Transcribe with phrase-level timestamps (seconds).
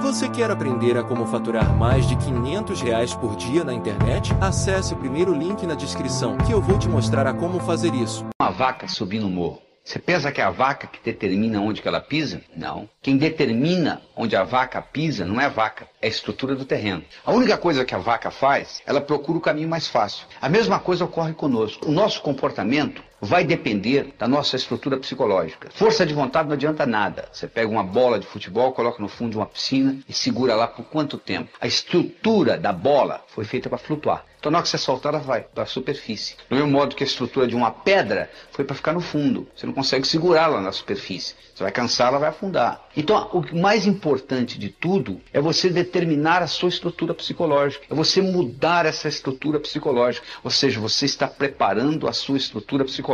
[0.00, 4.32] Você quer aprender a como faturar mais de 500 reais por dia na internet?
[4.40, 8.24] Acesse o primeiro link na descrição que eu vou te mostrar a como fazer isso.
[8.40, 9.60] Uma vaca subindo o morro.
[9.84, 12.40] Você pensa que é a vaca que determina onde que ela pisa?
[12.56, 12.88] Não.
[13.00, 17.02] Quem determina onde a vaca pisa não é a vaca, é a estrutura do terreno.
[17.24, 20.26] A única coisa que a vaca faz, ela procura o caminho mais fácil.
[20.40, 21.88] A mesma coisa ocorre conosco.
[21.88, 25.70] O nosso comportamento vai depender da nossa estrutura psicológica.
[25.72, 27.28] Força de vontade não adianta nada.
[27.32, 30.66] Você pega uma bola de futebol, coloca no fundo de uma piscina e segura lá
[30.66, 31.48] por quanto tempo?
[31.60, 34.24] A estrutura da bola foi feita para flutuar.
[34.42, 36.34] Então, na hora que você soltar, ela vai para a superfície.
[36.50, 39.46] Do mesmo modo que a estrutura de uma pedra foi para ficar no fundo.
[39.54, 41.36] Você não consegue segurá-la na superfície.
[41.54, 42.84] Você vai cansar, ela vai afundar.
[42.96, 47.84] Então, o mais importante de tudo é você determinar a sua estrutura psicológica.
[47.88, 50.26] É você mudar essa estrutura psicológica.
[50.42, 53.11] Ou seja, você está preparando a sua estrutura psicológica.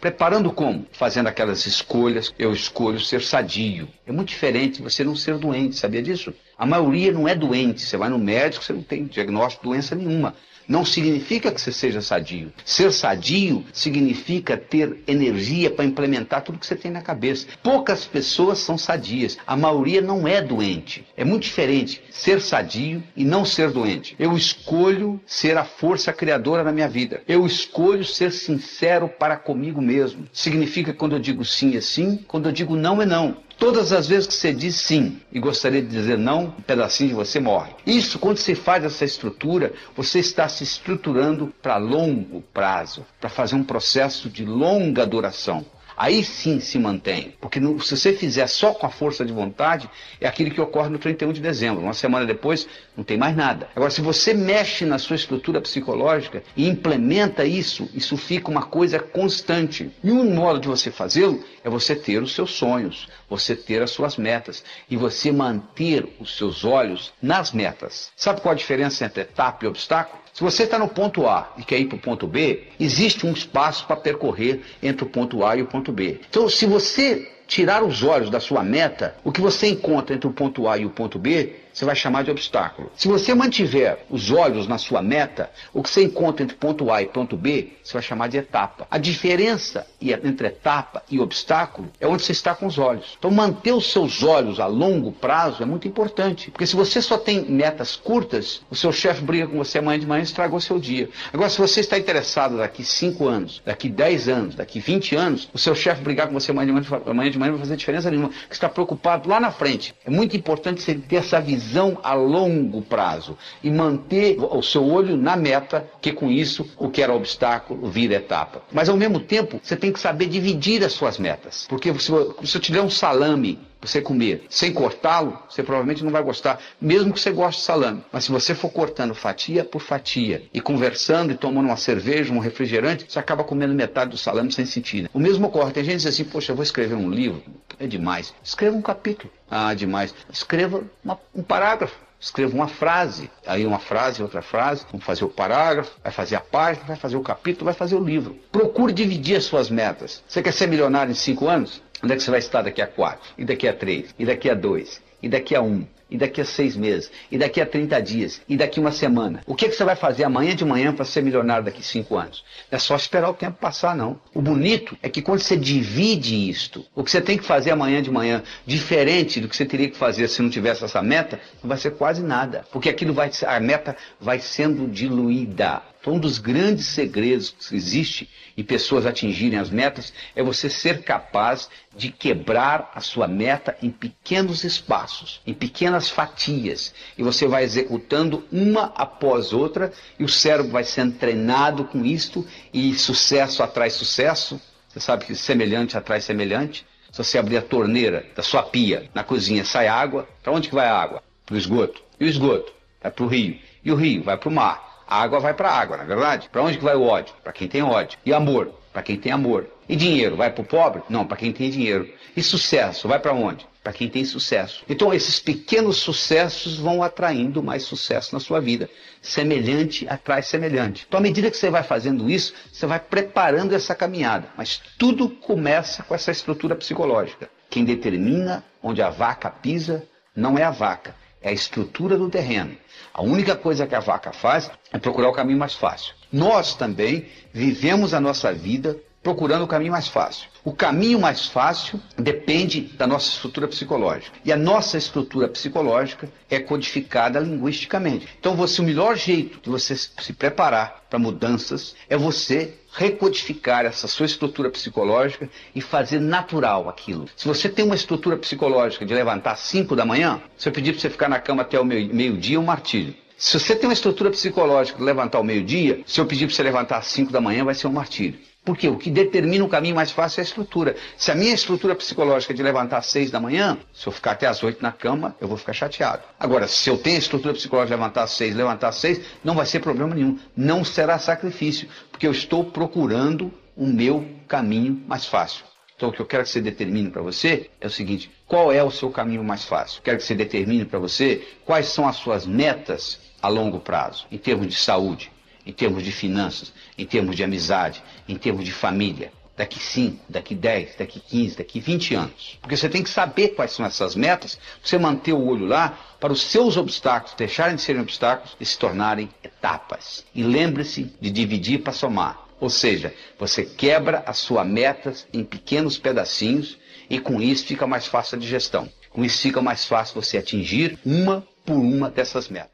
[0.00, 0.86] Preparando como?
[0.92, 2.32] Fazendo aquelas escolhas.
[2.38, 3.88] Eu escolho ser sadio.
[4.06, 5.76] É muito diferente você não ser doente.
[5.76, 6.32] Sabia disso?
[6.64, 7.82] A maioria não é doente.
[7.82, 10.34] Você vai no médico, você não tem diagnóstico de doença nenhuma
[10.68, 12.52] não significa que você seja sadio.
[12.64, 17.46] Ser sadio significa ter energia para implementar tudo que você tem na cabeça.
[17.62, 21.06] Poucas pessoas são sadias, a maioria não é doente.
[21.16, 24.16] É muito diferente ser sadio e não ser doente.
[24.18, 27.22] Eu escolho ser a força criadora na minha vida.
[27.28, 30.26] Eu escolho ser sincero para comigo mesmo.
[30.32, 33.36] Significa quando eu digo sim é sim, quando eu digo não é não.
[33.64, 37.14] Todas as vezes que você diz sim e gostaria de dizer não, um pedacinho de
[37.14, 37.72] você morre.
[37.86, 43.54] Isso, quando você faz essa estrutura, você está se estruturando para longo prazo, para fazer
[43.54, 45.64] um processo de longa duração
[45.96, 47.34] aí sim se mantém.
[47.40, 49.88] Porque no, se você fizer só com a força de vontade,
[50.20, 51.82] é aquilo que ocorre no 31 de dezembro.
[51.82, 53.68] Uma semana depois, não tem mais nada.
[53.74, 58.98] Agora, se você mexe na sua estrutura psicológica e implementa isso, isso fica uma coisa
[58.98, 59.90] constante.
[60.02, 63.90] E um modo de você fazê-lo é você ter os seus sonhos, você ter as
[63.90, 68.10] suas metas e você manter os seus olhos nas metas.
[68.16, 70.23] Sabe qual a diferença entre etapa e obstáculo?
[70.34, 73.32] Se você está no ponto A e quer ir para o ponto B, existe um
[73.32, 76.20] espaço para percorrer entre o ponto A e o ponto B.
[76.28, 80.32] Então, se você tirar os olhos da sua meta, o que você encontra entre o
[80.32, 82.90] ponto A e o ponto B você vai chamar de obstáculo.
[82.96, 87.02] Se você mantiver os olhos na sua meta, o que você encontra entre ponto A
[87.02, 88.86] e ponto B, você vai chamar de etapa.
[88.88, 93.16] A diferença entre etapa e obstáculo é onde você está com os olhos.
[93.18, 96.50] Então, manter os seus olhos a longo prazo é muito importante.
[96.52, 100.06] Porque se você só tem metas curtas, o seu chefe briga com você amanhã de
[100.06, 101.08] manhã e estragou seu dia.
[101.32, 105.58] Agora, se você está interessado daqui 5 anos, daqui 10 anos, daqui 20 anos, o
[105.58, 108.10] seu chefe brigar com você amanhã de manhã, amanhã de manhã não vai fazer diferença
[108.10, 108.28] nenhuma.
[108.28, 109.92] Você está preocupado lá na frente.
[110.04, 114.84] É muito importante você ter essa visão visão a longo prazo e manter o seu
[114.84, 118.62] olho na meta, que com isso o que era obstáculo vira etapa.
[118.72, 121.66] Mas ao mesmo tempo, você tem que saber dividir as suas metas.
[121.68, 126.22] Porque se, eu te der um salame você comer sem cortá-lo, você provavelmente não vai
[126.22, 128.04] gostar, mesmo que você goste de salame.
[128.12, 132.38] Mas se você for cortando fatia por fatia e conversando e tomando uma cerveja, um
[132.38, 135.08] refrigerante, você acaba comendo metade do salame sem sentido.
[135.12, 135.72] O mesmo ocorre.
[135.72, 137.42] Tem gente que diz assim, poxa, eu vou escrever um livro.
[137.78, 138.34] É demais.
[138.42, 139.32] Escreva um capítulo.
[139.50, 140.14] Ah, demais.
[140.30, 142.04] Escreva uma, um parágrafo.
[142.24, 146.40] Escreva uma frase, aí uma frase, outra frase, vamos fazer o parágrafo, vai fazer a
[146.40, 148.38] página, vai fazer o capítulo, vai fazer o livro.
[148.50, 150.22] Procure dividir as suas metas.
[150.26, 151.82] Você quer ser milionário em cinco anos?
[152.04, 153.32] Onde é que você vai estar daqui a quatro?
[153.38, 154.14] E daqui a três?
[154.18, 155.00] E daqui a dois?
[155.22, 155.86] E daqui a um?
[156.14, 157.10] E daqui a seis meses?
[157.28, 158.40] E daqui a 30 dias?
[158.48, 159.42] E daqui uma semana?
[159.48, 162.44] O que, que você vai fazer amanhã de manhã para ser milionário daqui cinco anos?
[162.70, 164.20] Não é só esperar o tempo passar, não.
[164.32, 168.00] O bonito é que quando você divide isto, o que você tem que fazer amanhã
[168.00, 171.68] de manhã, diferente do que você teria que fazer se não tivesse essa meta, não
[171.68, 172.64] vai ser quase nada.
[172.70, 175.82] Porque aquilo vai, a meta vai sendo diluída.
[176.04, 181.02] Então, um dos grandes segredos que existe e pessoas atingirem as metas é você ser
[181.02, 186.94] capaz de quebrar a sua meta em pequenos espaços, em pequenas fatias.
[187.16, 192.46] E você vai executando uma após outra e o cérebro vai sendo treinado com isto
[192.72, 194.60] e sucesso atrai sucesso.
[194.88, 196.86] Você sabe que semelhante atrai semelhante.
[197.10, 200.28] Se você abrir a torneira da sua pia na cozinha, sai água.
[200.42, 201.22] Para onde que vai a água?
[201.46, 202.02] Para o esgoto.
[202.18, 202.72] E o esgoto?
[203.02, 203.58] Vai para o rio.
[203.84, 205.04] E o rio vai para o mar.
[205.06, 206.48] A água vai para a água, na é verdade?
[206.50, 207.34] Para onde que vai o ódio?
[207.42, 208.18] Para quem tem ódio.
[208.24, 208.74] E amor?
[208.94, 209.68] Para quem tem amor.
[209.88, 210.36] E dinheiro?
[210.36, 211.02] Vai para o pobre?
[211.10, 212.08] Não, para quem tem dinheiro.
[212.36, 213.08] E sucesso?
[213.08, 213.66] Vai para onde?
[213.82, 214.84] Para quem tem sucesso.
[214.88, 218.88] Então, esses pequenos sucessos vão atraindo mais sucesso na sua vida.
[219.20, 221.04] Semelhante atrai semelhante.
[221.08, 224.48] Então, à medida que você vai fazendo isso, você vai preparando essa caminhada.
[224.56, 227.50] Mas tudo começa com essa estrutura psicológica.
[227.68, 230.06] Quem determina onde a vaca pisa
[230.36, 232.76] não é a vaca, é a estrutura do terreno.
[233.12, 236.14] A única coisa que a vaca faz é procurar o caminho mais fácil.
[236.32, 240.48] Nós também vivemos a nossa vida procurando o caminho mais fácil.
[240.62, 244.36] O caminho mais fácil depende da nossa estrutura psicológica.
[244.44, 248.28] E a nossa estrutura psicológica é codificada linguisticamente.
[248.38, 254.06] Então, você, o melhor jeito de você se preparar para mudanças é você recodificar essa
[254.06, 257.26] sua estrutura psicológica e fazer natural aquilo.
[257.34, 260.92] Se você tem uma estrutura psicológica de levantar às 5 da manhã, se eu pedir
[260.92, 263.14] para você ficar na cama até o meio-dia, é um martírio.
[263.36, 266.62] Se você tem uma estrutura psicológica de levantar ao meio-dia, se eu pedir para você
[266.62, 268.38] levantar às 5 da manhã, vai ser um martírio.
[268.64, 270.96] Porque o que determina o caminho mais fácil é a estrutura.
[271.18, 274.32] Se a minha estrutura psicológica é de levantar às seis da manhã, se eu ficar
[274.32, 276.22] até às oito na cama, eu vou ficar chateado.
[276.40, 279.54] Agora, se eu tenho a estrutura psicológica de levantar às seis, levantar às seis, não
[279.54, 280.38] vai ser problema nenhum.
[280.56, 285.64] Não será sacrifício, porque eu estou procurando o meu caminho mais fácil.
[285.96, 288.82] Então, o que eu quero que você determine para você é o seguinte: qual é
[288.82, 290.02] o seu caminho mais fácil?
[290.02, 294.38] Quero que você determine para você quais são as suas metas a longo prazo, em
[294.38, 295.30] termos de saúde,
[295.66, 299.32] em termos de finanças, em termos de amizade, em termos de família.
[299.56, 302.58] Daqui 5, daqui 10, daqui 15, daqui 20 anos.
[302.60, 306.32] Porque você tem que saber quais são essas metas, você manter o olho lá para
[306.32, 310.24] os seus obstáculos deixarem de serem obstáculos e se tornarem etapas.
[310.34, 312.44] E lembre-se de dividir para somar.
[312.58, 316.76] Ou seja, você quebra as suas metas em pequenos pedacinhos
[317.08, 318.88] e com isso fica mais fácil a digestão.
[319.10, 322.73] Com isso fica mais fácil você atingir uma por uma dessas metas.